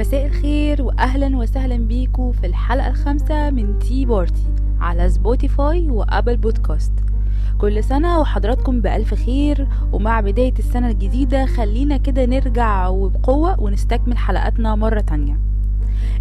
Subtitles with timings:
[0.00, 4.42] مساء الخير واهلا وسهلا بيكم في الحلقة الخامسة من Tea Party
[4.80, 6.92] على Spotify و Apple Podcast.
[7.58, 14.74] كل سنة وحضراتكم بألف خير ومع بداية السنة الجديدة خلينا كده نرجع وبقوة ونستكمل حلقاتنا
[14.74, 15.49] مرة تانية.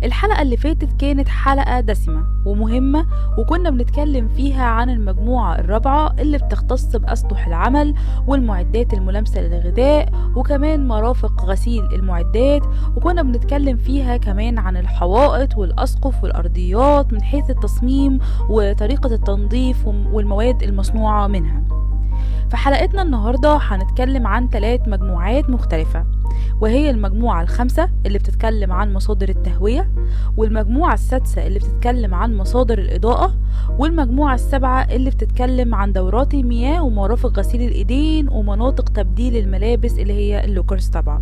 [0.03, 3.05] الحلقة اللي فاتت كانت حلقة دسمة ومهمة
[3.37, 7.95] وكنا بنتكلم فيها عن المجموعة الرابعة اللي بتختص بأسطح العمل
[8.27, 12.61] والمعدات الملامسة للغذاء وكمان مرافق غسيل المعدات
[12.95, 21.27] وكنا بنتكلم فيها كمان عن الحوائط والأسقف والأرضيات من حيث التصميم وطريقة التنظيف والمواد المصنوعة
[21.27, 21.78] منها.
[22.49, 26.05] في حلقتنا النهاردة هنتكلم عن ثلاث مجموعات مختلفة
[26.61, 29.89] وهي المجموعة الخامسة اللي بتتكلم عن مصادر التهوية
[30.37, 33.33] والمجموعة السادسة اللي بتتكلم عن مصادر الإضاءة
[33.77, 40.45] والمجموعة السابعة اللي بتتكلم عن دورات المياه ومرافق غسيل الإيدين ومناطق تبديل الملابس اللي هي
[40.45, 41.21] اللوكرز طبعا.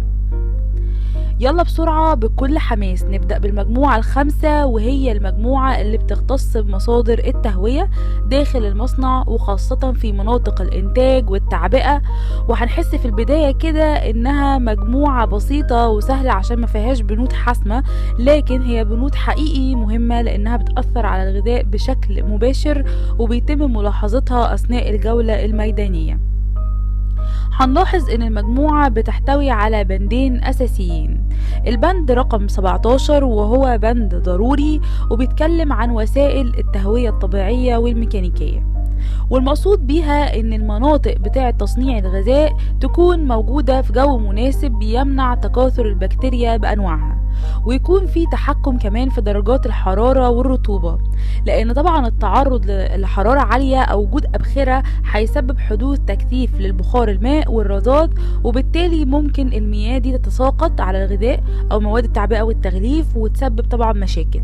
[1.39, 3.03] يلا بسرعة بكل حماس.
[3.03, 7.89] نبدأ بالمجموعة الخامسة وهي المجموعة اللي بتختص بمصادر التهوية
[8.25, 12.01] داخل المصنع وخاصة في مناطق الإنتاج والتعبئة.
[12.47, 17.83] وهنحس في البداية كده إنها مجموعة بسيطة وسهلة عشان ما فيهاش بنود حاسمة
[18.19, 22.83] لكن هي بنود حقيقي مهمة لأنها بتأثر على الغذاء بشكل مباشر
[23.19, 26.19] وبيتم ملاحظتها أثناء الجولة الميدانية.
[27.59, 31.29] هنلاحظ إن المجموعة بتحتوي على بندين أساسيين.
[31.67, 38.65] البند رقم 17 وهو بند ضروري وبيتكلم عن وسائل التهوية الطبيعية والميكانيكية.
[39.29, 46.57] والمقصود بيها إن المناطق بتاعة تصنيع الغذاء تكون موجودة في جو مناسب بيمنع تكاثر البكتيريا
[46.57, 47.26] بأنواعها.
[47.65, 50.97] ويكون في تحكم كمان في درجات الحرارة والرطوبة.
[51.45, 58.09] لأن طبعا التعرض لحرارة عالية أو وجود أبخرة هيسبب حدوث تكثيف للبخار الماء والرذاذ
[58.43, 64.41] وبالتالي ممكن المياه دي تتساقط على الغذاء أو مواد التعبئة والتغليف وتسبب طبعا مشاكل.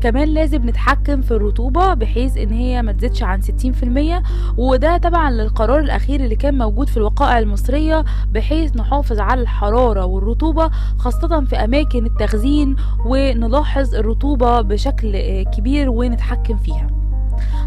[0.00, 4.22] كمان لازم نتحكم في الرطوبة بحيث إن هي ما تزيدش عن 60%
[4.58, 10.70] وده طبعا للقرار الأخير اللي كان موجود في الوقائع المصرية بحيث نحافظ على الحرارة والرطوبة
[10.98, 12.76] خاصة في أماكن التخزين
[13.06, 16.86] ونلاحظ الرطوبة بشكل كبير ونتحكم فيها.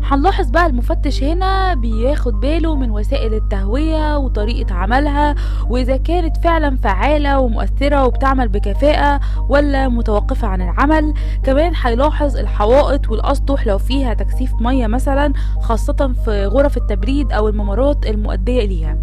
[0.03, 5.35] هنلاحظ بقى المفتش هنا بياخد باله من وسائل التهوية وطريقة عملها
[5.69, 9.19] وإذا كانت فعلا فعالة ومؤثرة وبتعمل بكفاءة
[9.49, 11.13] ولا متوقفة عن العمل
[11.43, 18.05] كمان هيلاحظ الحوائط والأسطح لو فيها تكثيف مية مثلا خاصة في غرف التبريد أو الممرات
[18.05, 18.97] المؤدية ليها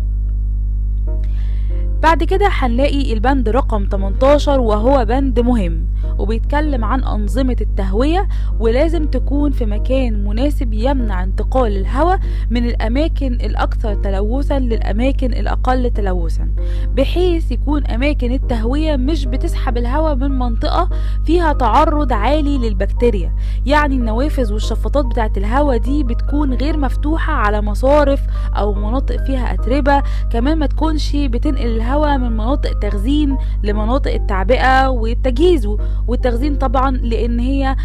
[2.04, 5.86] بعد كده هنلاقي البند رقم 18 وهو بند مهم
[6.18, 8.28] وبيتكلم عن أنظمة التهوية
[8.60, 12.20] ولازم تكون في مكان مناسب يمنع انتقال الهواء
[12.50, 16.48] من الأماكن الأكثر تلوثا للأماكن الأقل تلوثا
[16.94, 20.88] بحيث يكون أماكن التهوية مش بتسحب الهواء من منطقة
[21.24, 23.34] فيها تعرض عالي للبكتيريا.
[23.66, 28.20] يعني النوافذ والشفاطات بتاعت الهواء دي بتكون غير مفتوحة على مصارف
[28.56, 35.68] أو مناطق فيها أتربة كمان ما تكونش بتنقل الهواء من مناطق التخزين لمناطق التعبئة والتجهيز.
[36.08, 37.76] والتخزين طبعا لأن هي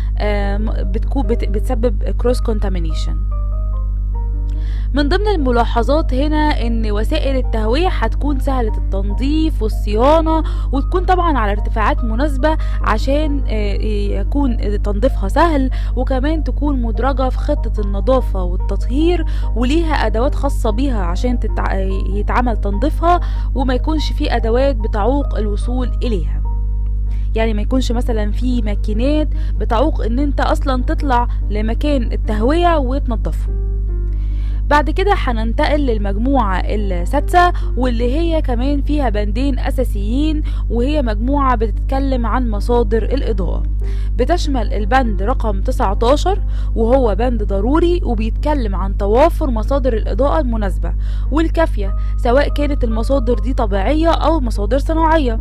[0.84, 3.18] بتكون بتسبب كروس كونتامينيشن
[4.94, 12.04] من ضمن الملاحظات هنا إن وسائل التهوية هتكون سهلة التنظيف والصيانة وتكون طبعا على ارتفاعات
[12.04, 13.44] مناسبة عشان
[14.12, 21.40] يكون تنظيفها سهل وكمان تكون مدرجة في خطة النظافة والتطهير وليها أدوات خاصة بيها عشان.
[22.10, 23.20] يتعمل تنظيفها
[23.56, 26.42] وما يكونش في أدوات بتعوق الوصول إليها
[27.36, 33.50] يعني ما يكونش مثلا في ماكينات بتعوق إن أنت أصلا تطلع لمكان التهوية وتنظفه
[34.70, 42.50] بعد كده هننتقل للمجموعة السادسة واللي هي كمان فيها بندين أساسيين وهي مجموعة بتتكلم عن
[42.50, 43.64] مصادر الإضاءة.
[44.18, 46.40] بتشمل البند رقم 19
[46.76, 50.94] وهو بند ضروري وبيتكلم عن توافر مصادر الإضاءة المناسبة
[51.32, 55.40] والكافية سواء كانت المصادر دي طبيعية أو مصادر صناعية.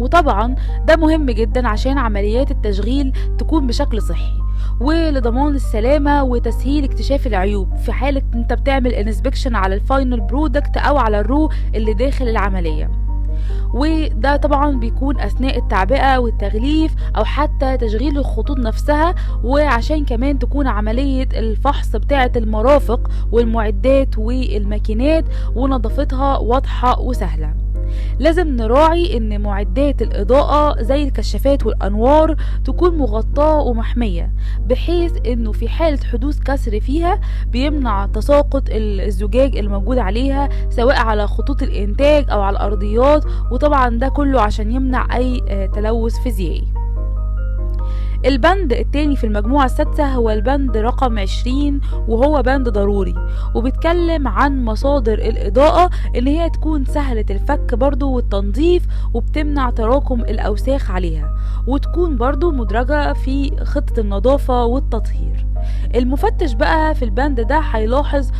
[0.00, 0.54] وطبعا
[0.86, 4.43] ده مهم جدا عشان عمليات التشغيل تكون بشكل صحي.
[4.80, 7.76] ولضمان السلامة وتسهيل اكتشاف العيوب.
[7.76, 12.28] في حالة انت بتعمل inspection على ال final product أو على ال raw اللي داخل
[12.28, 12.90] العملية.
[13.74, 19.14] وده طبعا بيكون أثناء التعبئة والتغليف أو حتى تشغيل الخطوط نفسها.
[19.44, 25.24] وعشان كمان تكون عملية الفحص بتاعة المرافق والمعدات والماكينات
[25.54, 27.63] ونظافتها واضحة وسهلة.
[28.18, 34.32] لازم نراعي إن معدات الإضاءة زي الكشافات والأنوار تكون مغطاة ومحمية
[34.66, 41.62] بحيث إنه في حالة حدوث كسر فيها بيمنع تساقط الزجاج الموجود عليها سواء على خطوط
[41.62, 45.40] الإنتاج أو على الأرضيات وطبعا ده كله عشان يمنع أي
[45.74, 46.64] تلوث فيزيائي.
[48.24, 53.14] البند التاني في المجموعة السادسة هو البند رقم عشرين وهو بند ضروري.
[53.54, 61.34] وبيتكلم عن مصادر الإضاءة إن هي تكون سهلة الفك برضو والتنظيف وبتمنع تراكم الأوساخ عليها.
[61.66, 65.46] وتكون برضو مدرجة في خطة النظافة والتطهير.
[65.94, 68.30] المفتش بقى في البند ده هيلاحظ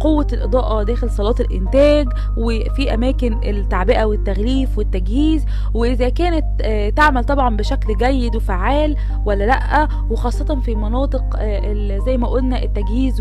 [0.00, 5.44] قوة الإضاءة داخل صالات الإنتاج وفي أماكن التعبئة والتغليف والتجهيز
[5.74, 6.44] وإذا كانت
[6.96, 8.96] تعمل طبعا بشكل جيد وفعال
[9.26, 9.88] ولا لأ.
[10.10, 11.36] وخاصة في مناطق
[12.06, 13.20] زي ما قلنا التجهيز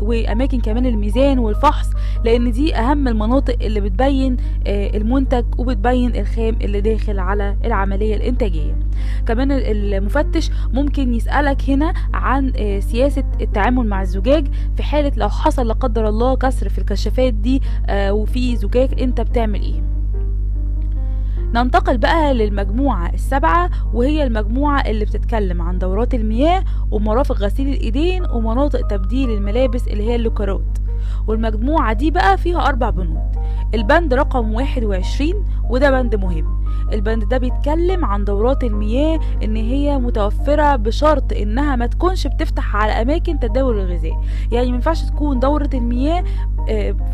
[0.00, 1.90] وأماكن كمان الميزان والفحص
[2.24, 8.76] لأن دي أهم المناطق اللي بتبين المنتج وبتبين الخام اللي داخل على العملية الإنتاجية.
[9.26, 14.46] كمان المفتش ممكن يسألك هنا عن سياسة التعامل مع الزجاج
[14.76, 17.62] في حالة لو حصل لا قدر الله كسر في الكشافات دي
[17.92, 19.82] وفي زجاج انت بتعمل إيه؟
[21.54, 28.86] ننتقل بقى للمجموعة السابعة وهي المجموعة اللي بتتكلم عن دورات المياه ومرافق غسيل الإيدين ومناطق
[28.86, 30.78] تبديل الملابس اللي هي اللوكرات.
[31.26, 33.36] والمجموعة دي بقى فيها أربع بنود.
[33.74, 36.61] البند رقم واحد وعشرين وده بند مهم.
[36.92, 42.92] البند ده بيتكلم عن دورات المياه إن هي متوفرة بشرط إنها ما تكونش بتفتح على
[42.92, 44.20] أماكن تداول الغذاء.
[44.52, 46.24] يعني ما ينفعش تكون دورة المياه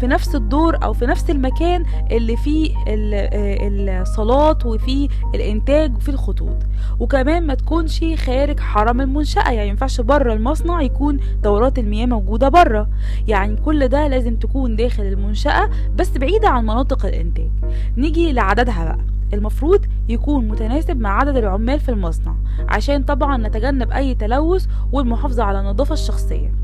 [0.00, 6.56] في نفس الدور أو في نفس المكان اللي فيه الصالات وفيه الإنتاج وفيه الخطوط.
[7.00, 9.42] وكمان ما تكونش خارج حرم المنشأة.
[9.42, 12.88] يعني ما ينفعش بره المصنع يكون دورات المياه موجودة بره.
[13.28, 17.48] يعني كل ده لازم تكون داخل المنشأة بس بعيدة عن مناطق الإنتاج.
[17.96, 18.98] نيجي لعددها بقى.
[19.34, 22.34] المفروض يكون متناسب مع عدد العمال في المصنع
[22.68, 26.54] عشان طبعا نتجنب أي تلوث والمحافظة على النظافة الشخصية.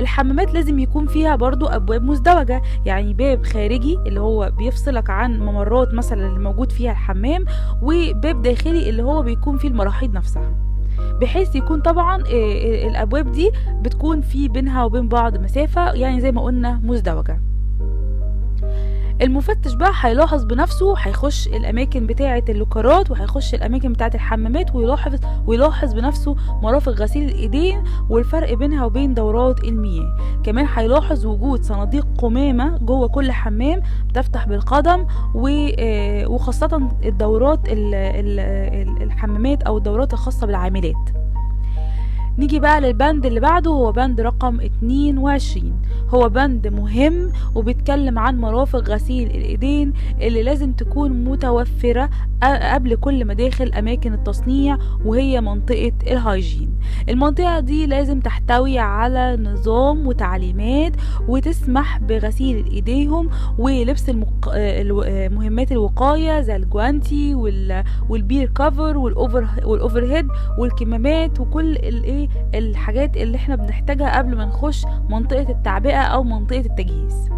[0.00, 5.94] الحمامات لازم يكون فيها برضو أبواب مزدوجة يعني باب خارجي اللي هو بيفصلك عن ممرات
[5.94, 7.44] مثلا اللي موجود فيها الحمام
[7.82, 10.50] وباب داخلي اللي هو بيكون فيه المراحيض نفسها.
[11.20, 12.22] بحيث يكون طبعا
[12.86, 13.50] الأبواب دي
[13.82, 17.40] بتكون في بينها وبين بعض مسافة يعني زي ما قلنا مزدوجة.
[19.22, 25.14] المفتش بقى هيلاحظ بنفسه هيخش الأماكن بتاعة اللوكرات وهيخش الأماكن بتاعة الحمامات ويلاحظ
[25.46, 30.16] ويلاحظ بنفسه مرافق غسيل الإيدين والفرق بينها وبين دورات المياه.
[30.44, 37.60] كمان هيلاحظ وجود صناديق قمامة جوه كل حمام بتفتح بالقدم وخاصة الدورات
[39.02, 40.94] الحمامات أو الدورات الخاصة بالعاملات.
[42.38, 45.72] نيجي بقى للبند اللي بعده هو بند رقم 22
[46.10, 52.10] هو بند مهم وبيتكلم عن مرافق غسيل الإيدين اللي لازم تكون متوفرة
[52.72, 56.70] قبل كل مداخل أماكن التصنيع وهي منطقة ال hygiene.
[57.08, 60.92] المنطقة دي لازم تحتوي على نظام وتعليمات
[61.28, 64.52] وتسمح بغسيل إيديهم ولبس المق...
[65.32, 67.84] مهمات الوقاية زي الجوانتي وال...
[68.08, 70.26] وال beard cover وال over وال overhead
[70.58, 77.28] والكمامات وكل الايه الحاجات اللي إحنا بنحتاجها قبل ما نخش منطقة التعبئة أو منطقة التجهيز.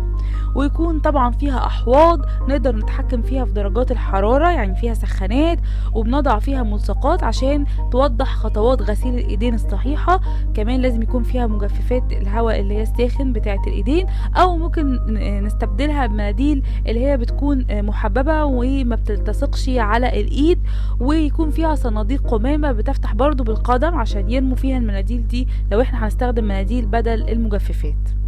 [0.55, 5.58] ويكون طبعا فيها أحواض نقدر نتحكم فيها في درجات الحرارة يعني فيها سخانات
[5.94, 10.20] وبنضع فيها ملصقات عشان توضح خطوات غسيل الإيدين الصحيحة.
[10.55, 14.06] كمان لازم يكون فيها مجففات الهواء اللي هي الساخن بتاعة الإيدين
[14.37, 14.99] أو ممكن
[15.44, 20.59] نستبدلها بمناديل اللي هي بتكون محببة وما بتلتصقش على الإيد.
[21.00, 25.49] ويكون فيها صناديق قمامة بتفتح برضو بالقدم عشان يرموا فيها المناديل دي.
[25.73, 28.20] لو إحنا هنستخدم مناديل بدل المجففات.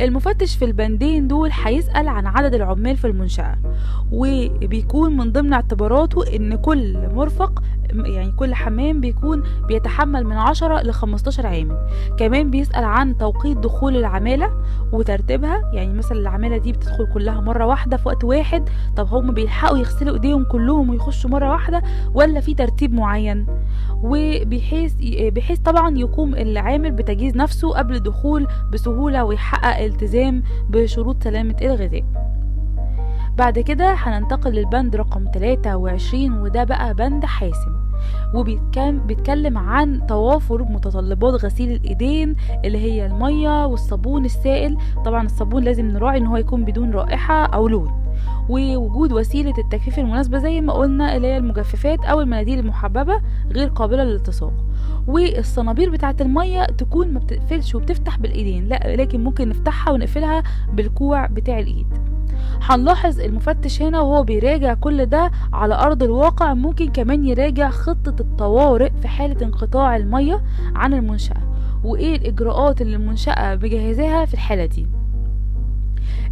[0.00, 3.56] المفتش في البندين دول هيسأل عن عدد العمال في المنشأة
[4.12, 7.62] وبيكون من ضمن اعتباراته إن كل مرفق
[7.94, 11.76] يعني كل حمام بيكون بيتحمل من عشرة لخمستاشر عامل.
[12.18, 14.50] كمان بيسأل عن توقيت دخول العمالة
[14.92, 15.70] وترتيبها.
[15.72, 18.68] يعني مثلا العمالة دي بتدخل كلها مرة واحدة في وقت واحد.
[18.96, 21.82] طب هم بيلحقوا يغسلوا إيديهم كلهم ويخشوا مرة واحدة
[22.14, 23.46] ولا في ترتيب معين؟
[24.02, 24.94] وبحيث
[25.34, 32.33] بحيث طبعا يقوم العامل بتجهيز نفسه قبل الدخول بسهولة ويحقق التزام بشروط سلامة الغذاء.
[33.36, 37.74] بعد كده هننتقل للبند رقم 23 وده بقى بند حاسم
[38.34, 44.76] وبيتكلم عن توافر متطلبات غسيل الإيدين اللي هي المية والصابون السائل.
[45.04, 47.92] طبعا الصابون لازم نراعي إن هو يكون بدون رائحة أو لون.
[48.48, 53.20] ووجود وسيلة التجفيف المناسبة زي ما قلنا اللي هي المجففات أو المناديل المحببة
[53.52, 54.52] غير قابلة للالتصاق.
[55.06, 61.58] والصنابير بتاعة المية تكون ما بتقفلش وبتفتح بالإيدين لا لكن ممكن نفتحها ونقفلها بالكوع بتاع
[61.58, 62.13] الإيد.
[62.66, 66.54] هنلاحظ المفتش هنا وهو بيراجع كل ده على أرض الواقع.
[66.54, 70.42] ممكن كمان يراجع خطة الطوارئ في حالة انقطاع المية
[70.74, 71.36] عن المنشأة
[71.84, 74.86] وإيه الإجراءات اللي المنشأة مجهزاها في الحالة دي.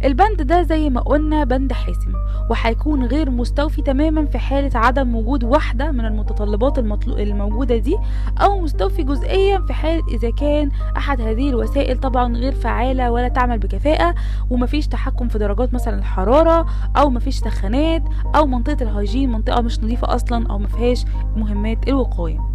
[0.03, 2.13] البند ده زي ما قلنا بند حاسم
[2.49, 7.17] وهيكون غير مستوفي تماما في حالة عدم وجود واحدة من المتطلبات المطلو...
[7.17, 7.97] الموجودة دي
[8.41, 13.57] أو مستوفي جزئيا في حالة إذا كان أحد هذه الوسائل طبعا غير فعالة ولا تعمل
[13.59, 14.15] بكفاءة
[14.49, 16.65] ومفيش تحكم في درجات مثلا الحرارة
[16.97, 18.03] أو مفيش سخانات
[18.35, 21.05] أو منطقة الهيجين منطقة مش نظيفة أصلا أو مفيهاش
[21.35, 22.52] مهمات الوقاية.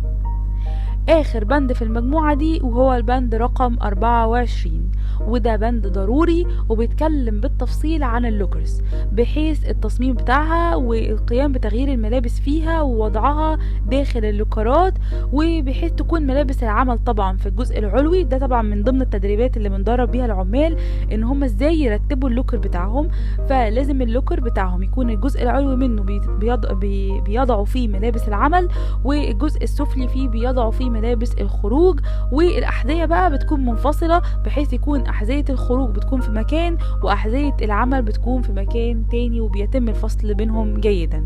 [1.09, 4.91] آخر بند في المجموعة دي وهو البند رقم 24
[5.27, 12.83] وده بند ضروري وبيتكلم بالتفصيل عن ال lockers بحيث التصميم بتاعها والقيام بتغيير الملابس فيها
[12.83, 14.95] ووضعها داخل اللوكرات
[15.33, 18.25] وبحيث تكون ملابس العمل طبعا في الجزء العلوي.
[18.25, 20.77] ده طبعا من ضمن التدريبات اللي بندرب بيها العمال
[21.12, 23.09] إن هم إزاي يرتبوا ال locker بتاعهم.
[23.49, 26.03] فلازم ال locker بتاعهم يكون الجزء العلوي منه
[26.41, 26.73] بيض...
[26.81, 27.21] بي...
[27.21, 28.69] بيضعوا فيه ملابس العمل
[29.05, 32.00] والجزء السفلي فيه بيضعوا فيه ملابس الخروج
[32.33, 38.52] والأحذية بقى بتكون منفصلة بحيث يكون أحذية الخروج بتكون في مكان وأحذية العمل بتكون في
[38.52, 41.25] مكان تاني وبيتم الفصل بينهم جيدا.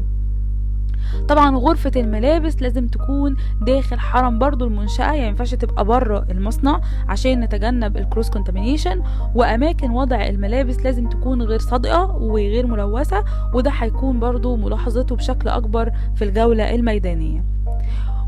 [1.29, 7.41] طبعا غرفة الملابس لازم تكون داخل حرم برضو المنشأة يعني ينفعش تبقى بره المصنع عشان
[7.41, 9.03] نتجنب الكروس كونتامينيشن
[9.35, 13.25] وأماكن وضع الملابس لازم تكون غير صادقة وغير ملوثة
[13.55, 17.45] وده هيكون برضو ملاحظته بشكل أكبر في الجولة الميدانية.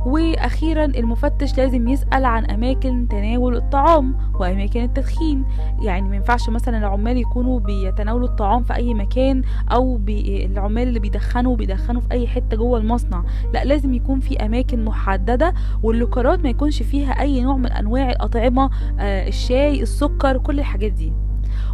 [0.06, 5.44] وأخيرا المفتش لازم يسأل عن أماكن تناول الطعام وأماكن التدخين.
[5.82, 9.42] يعني ما ينفعش مثلا العمال يكونوا بيتناولوا الطعام في أي مكان
[9.72, 13.24] أو بي العمال اللي بيدخنوا بيدخنوا في أي حتة جوه المصنع.
[13.54, 18.70] لا لازم يكون في أماكن محددة واللوكرات ما يكونش فيها أي نوع من أنواع الأطعمة
[19.00, 21.12] آه الشاي السكر كل الحاجات دي.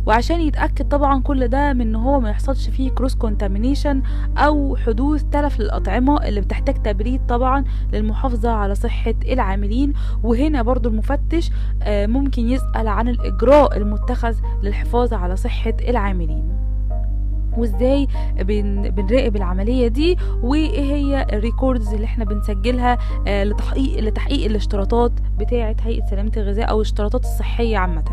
[0.06, 4.02] وعشان يتأكد طبعا كل ده من إن هو ما يحصلش فيه cross contamination
[4.36, 9.92] أو حدوث تلف للأطعمة اللي بتحتاج تبريد طبعا للمحافظة على صحة العاملين.
[10.22, 11.50] وهنا برضو المفتش
[11.86, 16.48] ممكن يسأل عن الإجراء المتخذ للحفاظ على صحة العاملين.
[17.56, 25.12] وإزاي بن بنراقب العملية دي؟ وإيه هي الريكوردز اللي إحنا بنسجلها آه لتحقيق لتحقيق الاشتراطات
[25.38, 28.04] بتاعة هيئة سلامة الغذاء أو الاشتراطات الصحية عامة؟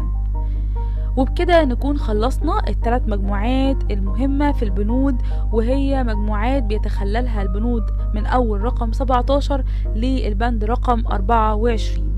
[1.17, 5.21] وبكده نكون خلصنا الثلاث مجموعات المهمة في البنود
[5.51, 7.83] وهي مجموعات بيتخللها البنود
[8.13, 9.63] من أول رقم 17
[9.95, 12.17] للبند رقم 24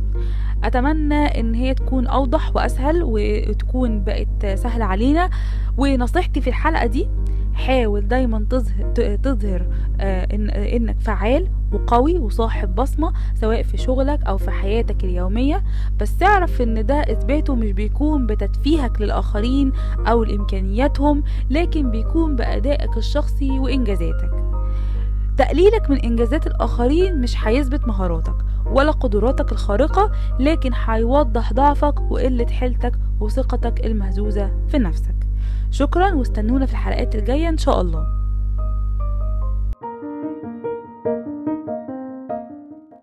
[0.64, 5.30] أتمنى إن هي تكون أوضح وأسهل وتكون بقت سهلة علينا.
[5.78, 7.10] ونصيحتي في الحلقة دي
[7.68, 8.92] حاول دايما تظهر
[9.24, 9.66] تظهر
[10.00, 15.64] آه إن إنك فعال وقوي وصاحب بصمة سواء في شغلك أو في حياتك اليومية.
[16.00, 19.72] بس اعرف إن ده إثباته مش بيكون بتدفيهك للآخرين
[20.08, 24.32] أو لإمكانياتهم لكن بيكون بأدائك الشخصي وإنجازاتك.
[25.38, 28.36] تقليلك من إنجازات الآخرين مش هيثبت مهاراتك
[28.66, 35.19] ولا قدراتك الخارقة لكن هيوضح ضعفك وقلة حيلتك وثقتك المهزوزة في نفسك.
[35.72, 38.19] شكرا واستنونا في الحلقات الجاية إن شاء الله.